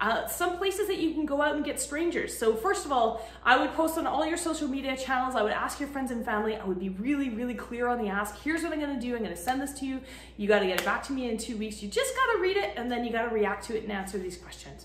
Uh, 0.03 0.27
some 0.27 0.59
places 0.59 0.87
that 0.89 0.99
you 0.99 1.15
can 1.15 1.25
go 1.25 1.41
out 1.41 1.57
and 1.57 1.65
get 1.65 1.81
strangers. 1.81 2.37
So 2.37 2.55
first 2.55 2.85
of 2.85 2.93
all, 2.93 3.27
I 3.43 3.57
would 3.57 3.73
post 3.73 3.97
on 3.97 4.07
all 4.07 4.27
your 4.27 4.37
social 4.37 4.69
media 4.69 4.99
channels. 4.99 5.35
I 5.35 5.41
would 5.41 5.53
ask 5.53 5.81
your 5.81 5.89
friends 5.89 6.11
and 6.11 6.27
family. 6.27 6.57
I 6.57 6.65
would 6.67 6.81
be 6.81 6.91
really, 6.91 7.31
really 7.31 7.55
clear 7.55 7.89
on 7.89 7.97
the 7.97 8.09
ask. 8.09 8.39
Here's 8.43 8.63
what 8.63 8.73
I'm 8.75 8.81
going 8.81 8.95
to 8.95 9.01
do. 9.01 9.17
I'm 9.17 9.23
going 9.23 9.35
to 9.35 9.41
send 9.41 9.63
this 9.63 9.73
to 9.79 9.87
you. 9.87 10.03
You 10.37 10.47
got 10.47 10.59
to 10.59 10.67
get 10.67 10.81
it 10.81 10.85
back 10.85 11.05
to 11.05 11.15
me 11.15 11.31
in 11.31 11.39
two 11.39 11.57
weeks. 11.57 11.83
You 11.83 11.89
just 11.89 12.15
got 12.15 12.35
to 12.35 12.43
read 12.43 12.59
it 12.59 12.75
and 12.77 12.93
then 12.93 13.03
you 13.03 13.13
got 13.13 13.27
to 13.27 13.35
react 13.35 13.65
to 13.69 13.79
it 13.79 13.85
and 13.85 13.93
answer 13.93 14.19
these 14.19 14.37
questions. 14.37 14.85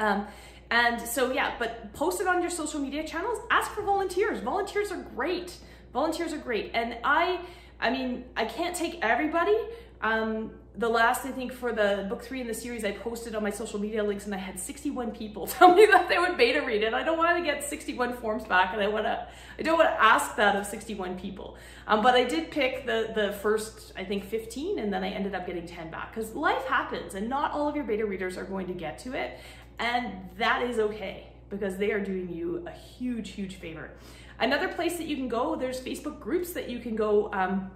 Um, 0.00 0.26
and 0.70 1.00
so, 1.00 1.32
yeah, 1.32 1.54
but 1.58 1.92
post 1.92 2.20
it 2.20 2.26
on 2.26 2.40
your 2.40 2.50
social 2.50 2.80
media 2.80 3.06
channels. 3.06 3.38
Ask 3.50 3.72
for 3.72 3.82
volunteers. 3.82 4.40
Volunteers 4.40 4.90
are 4.90 5.02
great. 5.14 5.56
Volunteers 5.92 6.32
are 6.32 6.38
great. 6.38 6.70
And 6.74 6.96
I, 7.04 7.40
I 7.80 7.90
mean, 7.90 8.24
I 8.36 8.44
can't 8.44 8.74
take 8.74 8.98
everybody. 9.02 9.56
Um, 10.00 10.52
the 10.76 10.88
last, 10.88 11.26
I 11.26 11.30
think, 11.30 11.52
for 11.52 11.72
the 11.72 12.06
book 12.08 12.22
three 12.22 12.40
in 12.40 12.46
the 12.46 12.54
series, 12.54 12.84
I 12.84 12.92
posted 12.92 13.34
on 13.34 13.42
my 13.42 13.50
social 13.50 13.78
media 13.78 14.02
links 14.02 14.24
and 14.24 14.34
I 14.34 14.38
had 14.38 14.58
61 14.58 15.10
people 15.10 15.46
tell 15.58 15.74
me 15.74 15.86
that 15.86 16.08
they 16.08 16.18
would 16.18 16.36
beta 16.36 16.62
read 16.62 16.82
it. 16.82 16.94
I 16.94 17.02
don't 17.02 17.18
want 17.18 17.36
to 17.36 17.44
get 17.44 17.64
61 17.64 18.14
forms 18.14 18.44
back 18.44 18.72
and 18.72 18.80
I 18.80 18.86
want 18.86 19.04
to, 19.04 19.26
I 19.58 19.62
don't 19.62 19.76
want 19.76 19.90
to 19.90 20.02
ask 20.02 20.36
that 20.36 20.56
of 20.56 20.64
61 20.64 21.18
people. 21.18 21.56
Um, 21.86 22.02
but 22.02 22.14
I 22.14 22.24
did 22.24 22.50
pick 22.50 22.86
the, 22.86 23.10
the 23.14 23.32
first, 23.32 23.92
I 23.96 24.04
think, 24.04 24.24
15 24.24 24.78
and 24.78 24.92
then 24.92 25.02
I 25.02 25.10
ended 25.10 25.34
up 25.34 25.46
getting 25.46 25.66
10 25.66 25.90
back 25.90 26.14
because 26.14 26.34
life 26.34 26.64
happens 26.66 27.14
and 27.14 27.28
not 27.28 27.50
all 27.50 27.68
of 27.68 27.74
your 27.74 27.84
beta 27.84 28.06
readers 28.06 28.38
are 28.38 28.44
going 28.44 28.68
to 28.68 28.74
get 28.74 28.98
to 29.00 29.12
it. 29.12 29.38
And 29.80 30.12
that 30.36 30.62
is 30.62 30.78
okay 30.78 31.26
because 31.48 31.76
they 31.78 31.90
are 31.90 32.00
doing 32.00 32.28
you 32.28 32.62
a 32.66 32.70
huge, 32.70 33.30
huge 33.30 33.56
favor. 33.56 33.90
Another 34.38 34.68
place 34.68 34.96
that 34.98 35.06
you 35.06 35.16
can 35.16 35.26
go, 35.26 35.56
there's 35.56 35.80
Facebook 35.80 36.20
groups 36.20 36.52
that 36.52 36.70
you 36.70 36.78
can 36.78 36.94
go 36.94 37.32
um, 37.32 37.70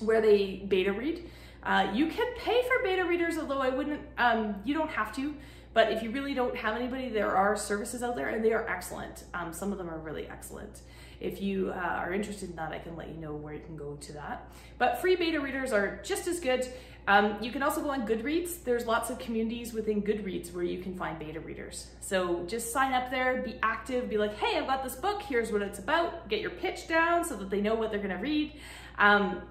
where 0.00 0.20
they 0.20 0.64
beta 0.66 0.92
read. 0.92 1.30
Uh, 1.62 1.90
you 1.94 2.06
can 2.08 2.26
pay 2.38 2.62
for 2.62 2.82
beta 2.82 3.04
readers, 3.04 3.38
although 3.38 3.60
I 3.60 3.68
wouldn't, 3.68 4.00
um, 4.18 4.56
you 4.64 4.74
don't 4.74 4.90
have 4.90 5.14
to. 5.16 5.34
But 5.74 5.92
if 5.92 6.02
you 6.02 6.10
really 6.10 6.34
don't 6.34 6.56
have 6.56 6.76
anybody, 6.76 7.08
there 7.08 7.34
are 7.34 7.56
services 7.56 8.02
out 8.02 8.16
there 8.16 8.28
and 8.28 8.44
they 8.44 8.52
are 8.52 8.68
excellent. 8.68 9.24
Um, 9.32 9.52
some 9.52 9.72
of 9.72 9.78
them 9.78 9.88
are 9.88 9.98
really 9.98 10.26
excellent. 10.28 10.80
If 11.20 11.40
you 11.40 11.70
uh, 11.70 11.78
are 11.78 12.12
interested 12.12 12.50
in 12.50 12.56
that, 12.56 12.72
I 12.72 12.78
can 12.78 12.96
let 12.96 13.08
you 13.08 13.14
know 13.14 13.32
where 13.32 13.54
you 13.54 13.60
can 13.60 13.76
go 13.76 13.94
to 13.94 14.12
that. 14.14 14.50
But 14.78 15.00
free 15.00 15.16
beta 15.16 15.40
readers 15.40 15.72
are 15.72 16.00
just 16.02 16.26
as 16.26 16.40
good. 16.40 16.66
Um, 17.08 17.36
you 17.40 17.50
can 17.50 17.62
also 17.62 17.82
go 17.82 17.90
on 17.90 18.06
Goodreads. 18.06 18.62
There's 18.62 18.86
lots 18.86 19.10
of 19.10 19.18
communities 19.18 19.72
within 19.72 20.02
Goodreads 20.02 20.52
where 20.52 20.64
you 20.64 20.78
can 20.78 20.94
find 20.94 21.18
beta 21.18 21.40
readers. 21.40 21.88
So 22.00 22.44
just 22.46 22.72
sign 22.72 22.92
up 22.92 23.10
there, 23.10 23.42
be 23.42 23.58
active, 23.62 24.08
be 24.08 24.18
like, 24.18 24.36
hey, 24.38 24.58
I've 24.58 24.66
got 24.66 24.84
this 24.84 24.94
book, 24.94 25.22
here's 25.22 25.50
what 25.50 25.62
it's 25.62 25.80
about. 25.80 26.28
Get 26.28 26.40
your 26.40 26.50
pitch 26.50 26.86
down 26.86 27.24
so 27.24 27.36
that 27.36 27.50
they 27.50 27.60
know 27.60 27.74
what 27.74 27.90
they're 27.90 28.00
gonna 28.00 28.20
read. 28.20 28.52
Um, 28.98 29.42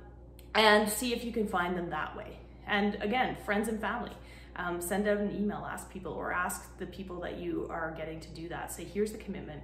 and 0.55 0.89
see 0.89 1.13
if 1.13 1.23
you 1.23 1.31
can 1.31 1.47
find 1.47 1.77
them 1.77 1.89
that 1.89 2.15
way. 2.15 2.37
And 2.67 2.95
again, 3.01 3.35
friends 3.45 3.67
and 3.67 3.79
family. 3.79 4.11
Um, 4.55 4.81
send 4.81 5.07
out 5.07 5.17
an 5.17 5.35
email, 5.35 5.67
ask 5.69 5.91
people, 5.91 6.11
or 6.11 6.33
ask 6.33 6.77
the 6.77 6.85
people 6.85 7.19
that 7.21 7.37
you 7.37 7.67
are 7.69 7.93
getting 7.97 8.19
to 8.19 8.29
do 8.29 8.49
that. 8.49 8.71
Say, 8.71 8.83
here's 8.83 9.11
the 9.11 9.17
commitment. 9.17 9.61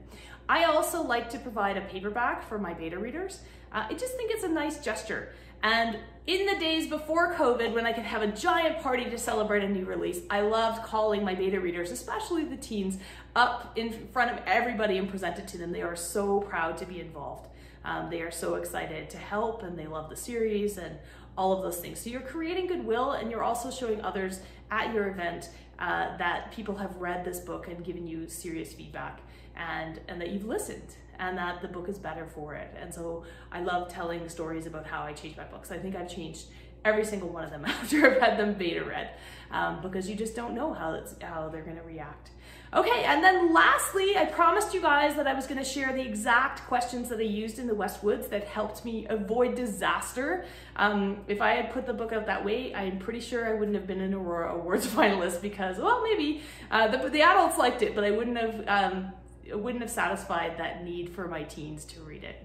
I 0.49 0.63
also 0.63 1.03
like 1.03 1.29
to 1.31 1.39
provide 1.39 1.77
a 1.77 1.81
paperback 1.81 2.47
for 2.47 2.57
my 2.57 2.73
beta 2.73 2.97
readers. 2.97 3.41
Uh, 3.71 3.85
I 3.89 3.93
just 3.93 4.15
think 4.15 4.31
it's 4.31 4.43
a 4.43 4.49
nice 4.49 4.79
gesture. 4.79 5.33
And 5.63 5.97
in 6.27 6.45
the 6.45 6.59
days 6.59 6.87
before 6.87 7.33
COVID, 7.33 7.73
when 7.73 7.85
I 7.85 7.91
could 7.91 8.03
have 8.03 8.21
a 8.21 8.27
giant 8.27 8.81
party 8.81 9.09
to 9.09 9.17
celebrate 9.17 9.63
a 9.63 9.69
new 9.69 9.85
release, 9.85 10.19
I 10.29 10.41
loved 10.41 10.83
calling 10.83 11.23
my 11.23 11.35
beta 11.35 11.59
readers, 11.59 11.91
especially 11.91 12.43
the 12.43 12.57
teens, 12.57 12.97
up 13.35 13.73
in 13.75 14.07
front 14.09 14.31
of 14.31 14.39
everybody 14.45 14.97
and 14.97 15.09
present 15.09 15.39
it 15.39 15.47
to 15.49 15.57
them. 15.57 15.71
They 15.71 15.81
are 15.81 15.95
so 15.95 16.41
proud 16.41 16.77
to 16.77 16.85
be 16.85 17.01
involved. 17.01 17.49
Um, 17.83 18.09
they 18.09 18.21
are 18.21 18.31
so 18.31 18.55
excited 18.55 19.09
to 19.11 19.17
help 19.17 19.63
and 19.63 19.79
they 19.79 19.87
love 19.87 20.09
the 20.09 20.15
series 20.15 20.77
and 20.77 20.97
all 21.37 21.53
of 21.53 21.61
those 21.61 21.77
things. 21.77 21.99
So 21.99 22.09
you're 22.09 22.21
creating 22.21 22.67
goodwill 22.67 23.11
and 23.11 23.29
you're 23.29 23.43
also 23.43 23.69
showing 23.69 24.01
others 24.01 24.39
at 24.71 24.93
your 24.93 25.07
event 25.09 25.49
uh, 25.79 26.17
that 26.17 26.51
people 26.51 26.75
have 26.75 26.95
read 26.97 27.23
this 27.23 27.39
book 27.39 27.67
and 27.67 27.85
given 27.85 28.07
you 28.07 28.27
serious 28.27 28.73
feedback 28.73 29.21
and, 29.55 29.99
and 30.07 30.19
that 30.19 30.29
you've 30.29 30.45
listened 30.45 30.95
and 31.19 31.37
that 31.37 31.61
the 31.61 31.67
book 31.67 31.89
is 31.89 31.97
better 31.97 32.25
for 32.25 32.55
it. 32.55 32.75
And 32.79 32.93
so 32.93 33.23
I 33.51 33.61
love 33.61 33.89
telling 33.89 34.27
stories 34.29 34.65
about 34.65 34.85
how 34.85 35.03
I 35.03 35.13
changed 35.13 35.37
my 35.37 35.45
books. 35.45 35.71
I 35.71 35.77
think 35.77 35.95
I've 35.95 36.09
changed 36.09 36.47
every 36.85 37.05
single 37.05 37.29
one 37.29 37.43
of 37.43 37.51
them 37.51 37.65
after 37.65 38.09
I've 38.09 38.21
had 38.21 38.39
them 38.39 38.53
beta 38.53 38.83
read 38.83 39.11
um, 39.51 39.81
because 39.81 40.09
you 40.09 40.15
just 40.15 40.35
don't 40.35 40.53
know 40.53 40.73
how, 40.73 40.93
it's, 40.93 41.15
how 41.21 41.49
they're 41.49 41.63
to 41.77 41.83
react. 41.83 42.31
Okay, 42.73 43.05
and 43.05 43.23
then 43.23 43.53
lastly, 43.53 44.17
I 44.17 44.25
promised 44.25 44.73
you 44.73 44.81
guys 44.81 45.15
that 45.15 45.25
I 45.25 45.33
was 45.33 45.47
to 45.57 45.63
share 45.63 45.93
the 45.93 46.01
exact 46.01 46.67
questions 46.67 47.07
that 47.09 47.19
I 47.19 47.23
used 47.23 47.59
in 47.59 47.67
the 47.67 47.73
Westwoods 47.73 48.29
that 48.29 48.43
helped 48.43 48.83
me 48.83 49.07
avoid 49.09 49.55
disaster. 49.55 50.45
Um, 50.75 51.21
if 51.29 51.41
I 51.41 51.51
had 51.51 51.71
put 51.71 51.85
the 51.85 51.93
book 51.93 52.11
out 52.11 52.25
that 52.25 52.43
way, 52.43 52.75
I'm 52.75 52.99
pretty 52.99 53.21
sure 53.21 53.47
I 53.47 53.53
wouldn't 53.53 53.75
have 53.77 53.87
been 53.87 54.01
an 54.01 54.13
Aurora 54.13 54.53
Awards 54.53 54.85
finalist 54.95 55.41
because, 55.41 55.77
well, 55.77 56.03
maybe 56.03 56.41
uh, 56.69 56.89
the, 56.89 57.09
the 57.09 57.21
adults 57.21 57.57
liked 57.57 57.81
it, 57.83 57.95
but 57.95 58.03
I 58.03 58.11
wouldn't 58.11 58.37
have 58.37 58.67
um, 58.67 59.13
wouldn't 59.53 59.81
have 59.81 59.91
satisfied 59.91 60.57
that 60.57 60.83
need 60.83 61.09
for 61.09 61.29
my 61.29 61.43
teens 61.43 61.85
to 61.85 62.01
read 62.01 62.25
it. 62.25 62.43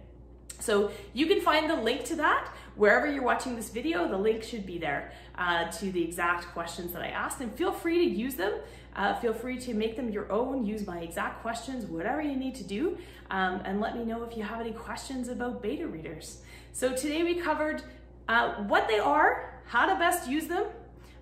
So 0.61 0.93
you 1.13 1.27
can 1.27 1.41
find 1.41 1.69
the 1.69 1.75
link 1.75 2.05
to 2.05 2.17
that 2.17 2.49
wherever 2.77 3.11
you're 3.11 3.23
watching 3.23 3.57
this 3.57 3.71
video. 3.71 4.09
The 4.09 4.17
link 4.19 4.43
should 4.43 4.67
be 4.67 4.79
there 4.79 5.13
uh, 5.37 5.71
to 5.73 5.93
the 5.93 6.03
exact 6.03 6.47
questions 6.53 6.93
that 6.93 7.03
I 7.03 7.09
asked 7.09 7.41
and 7.41 7.53
feel 7.55 7.73
free 7.73 7.99
to 7.99 8.15
use 8.15 8.35
them. 8.35 8.55
Uh, 8.95 9.15
feel 9.15 9.33
free 9.33 9.59
to 9.59 9.73
make 9.73 9.97
them 9.97 10.11
your 10.11 10.31
own, 10.31 10.67
use 10.67 10.87
my 10.87 10.99
exact 11.01 11.41
questions, 11.41 11.87
whatever 11.87 12.21
you 12.21 12.37
need 12.37 12.55
to 12.55 12.65
do, 12.65 12.99
um, 13.31 13.63
and 13.65 13.81
let 13.81 13.97
me 13.97 14.05
know 14.05 14.23
if 14.23 14.37
you 14.37 14.43
have 14.43 14.61
any 14.61 14.73
questions 14.73 15.29
about 15.29 15.63
beta 15.63 15.87
readers. 15.87 16.43
So 16.73 16.95
today 16.95 17.23
we 17.23 17.37
covered 17.37 17.83
uh, 18.29 18.55
what 18.65 18.89
they 18.89 18.99
are, 18.99 19.55
how 19.67 19.87
to 19.87 19.99
best 19.99 20.29
use 20.29 20.47
them, 20.47 20.67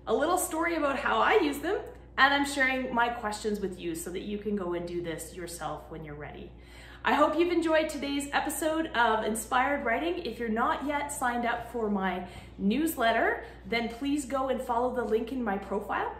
a 0.05 0.13
little 0.13 0.37
story 0.37 0.75
about 0.75 0.99
how 0.99 1.19
I 1.19 1.35
use 1.35 1.59
them, 1.59 1.77
and 2.17 2.33
I'm 2.33 2.45
sharing 2.45 2.93
my 2.93 3.07
questions 3.07 3.61
with 3.61 3.79
you 3.79 3.95
so 3.95 4.09
that 4.09 4.23
you 4.23 4.37
can 4.37 4.57
go 4.57 4.73
and 4.73 4.85
do 4.85 5.01
this 5.01 5.33
yourself 5.33 5.83
when 5.89 6.03
you're 6.03 6.15
ready. 6.15 6.51
I 7.03 7.15
hope 7.15 7.35
you've 7.35 7.51
enjoyed 7.51 7.89
today's 7.89 8.29
episode 8.31 8.85
of 8.93 9.25
Inspired 9.25 9.83
Writing. 9.83 10.19
If 10.19 10.37
you're 10.37 10.49
not 10.49 10.85
yet 10.85 11.11
signed 11.11 11.47
up 11.47 11.71
for 11.71 11.89
my 11.89 12.27
newsletter, 12.59 13.43
then 13.67 13.89
please 13.89 14.25
go 14.25 14.49
and 14.49 14.61
follow 14.61 14.93
the 14.93 15.03
link 15.03 15.31
in 15.31 15.43
my 15.43 15.57
profile 15.57 16.15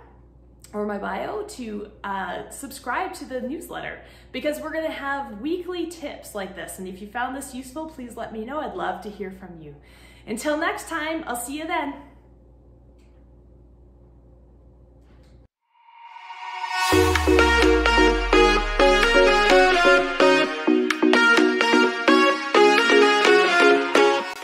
or 0.74 0.88
my 0.88 0.98
bio 0.98 1.44
to 1.44 1.92
uh, 2.04 2.50
subscribe 2.50 3.14
to 3.14 3.26
the 3.26 3.42
newsletter 3.42 4.02
because 4.32 4.60
we're 4.60 4.72
going 4.72 4.86
to 4.86 4.92
have 4.92 5.40
weekly 5.40 5.86
tips 5.86 6.34
like 6.34 6.56
this. 6.56 6.80
And 6.80 6.88
if 6.88 7.00
you 7.00 7.08
found 7.08 7.38
this 7.38 7.54
useful, 7.54 7.86
please 7.86 8.18
let 8.18 8.34
me 8.34 8.44
know. 8.44 8.60
I'd 8.60 8.74
love 8.74 9.02
to 9.02 9.10
hear 9.12 9.30
from 9.30 9.62
you. 9.62 9.76
Until 10.26 10.58
next 10.58 10.90
time, 10.90 11.24
I'll 11.28 11.36
see 11.36 11.60
you 11.60 11.68
then. 11.68 11.94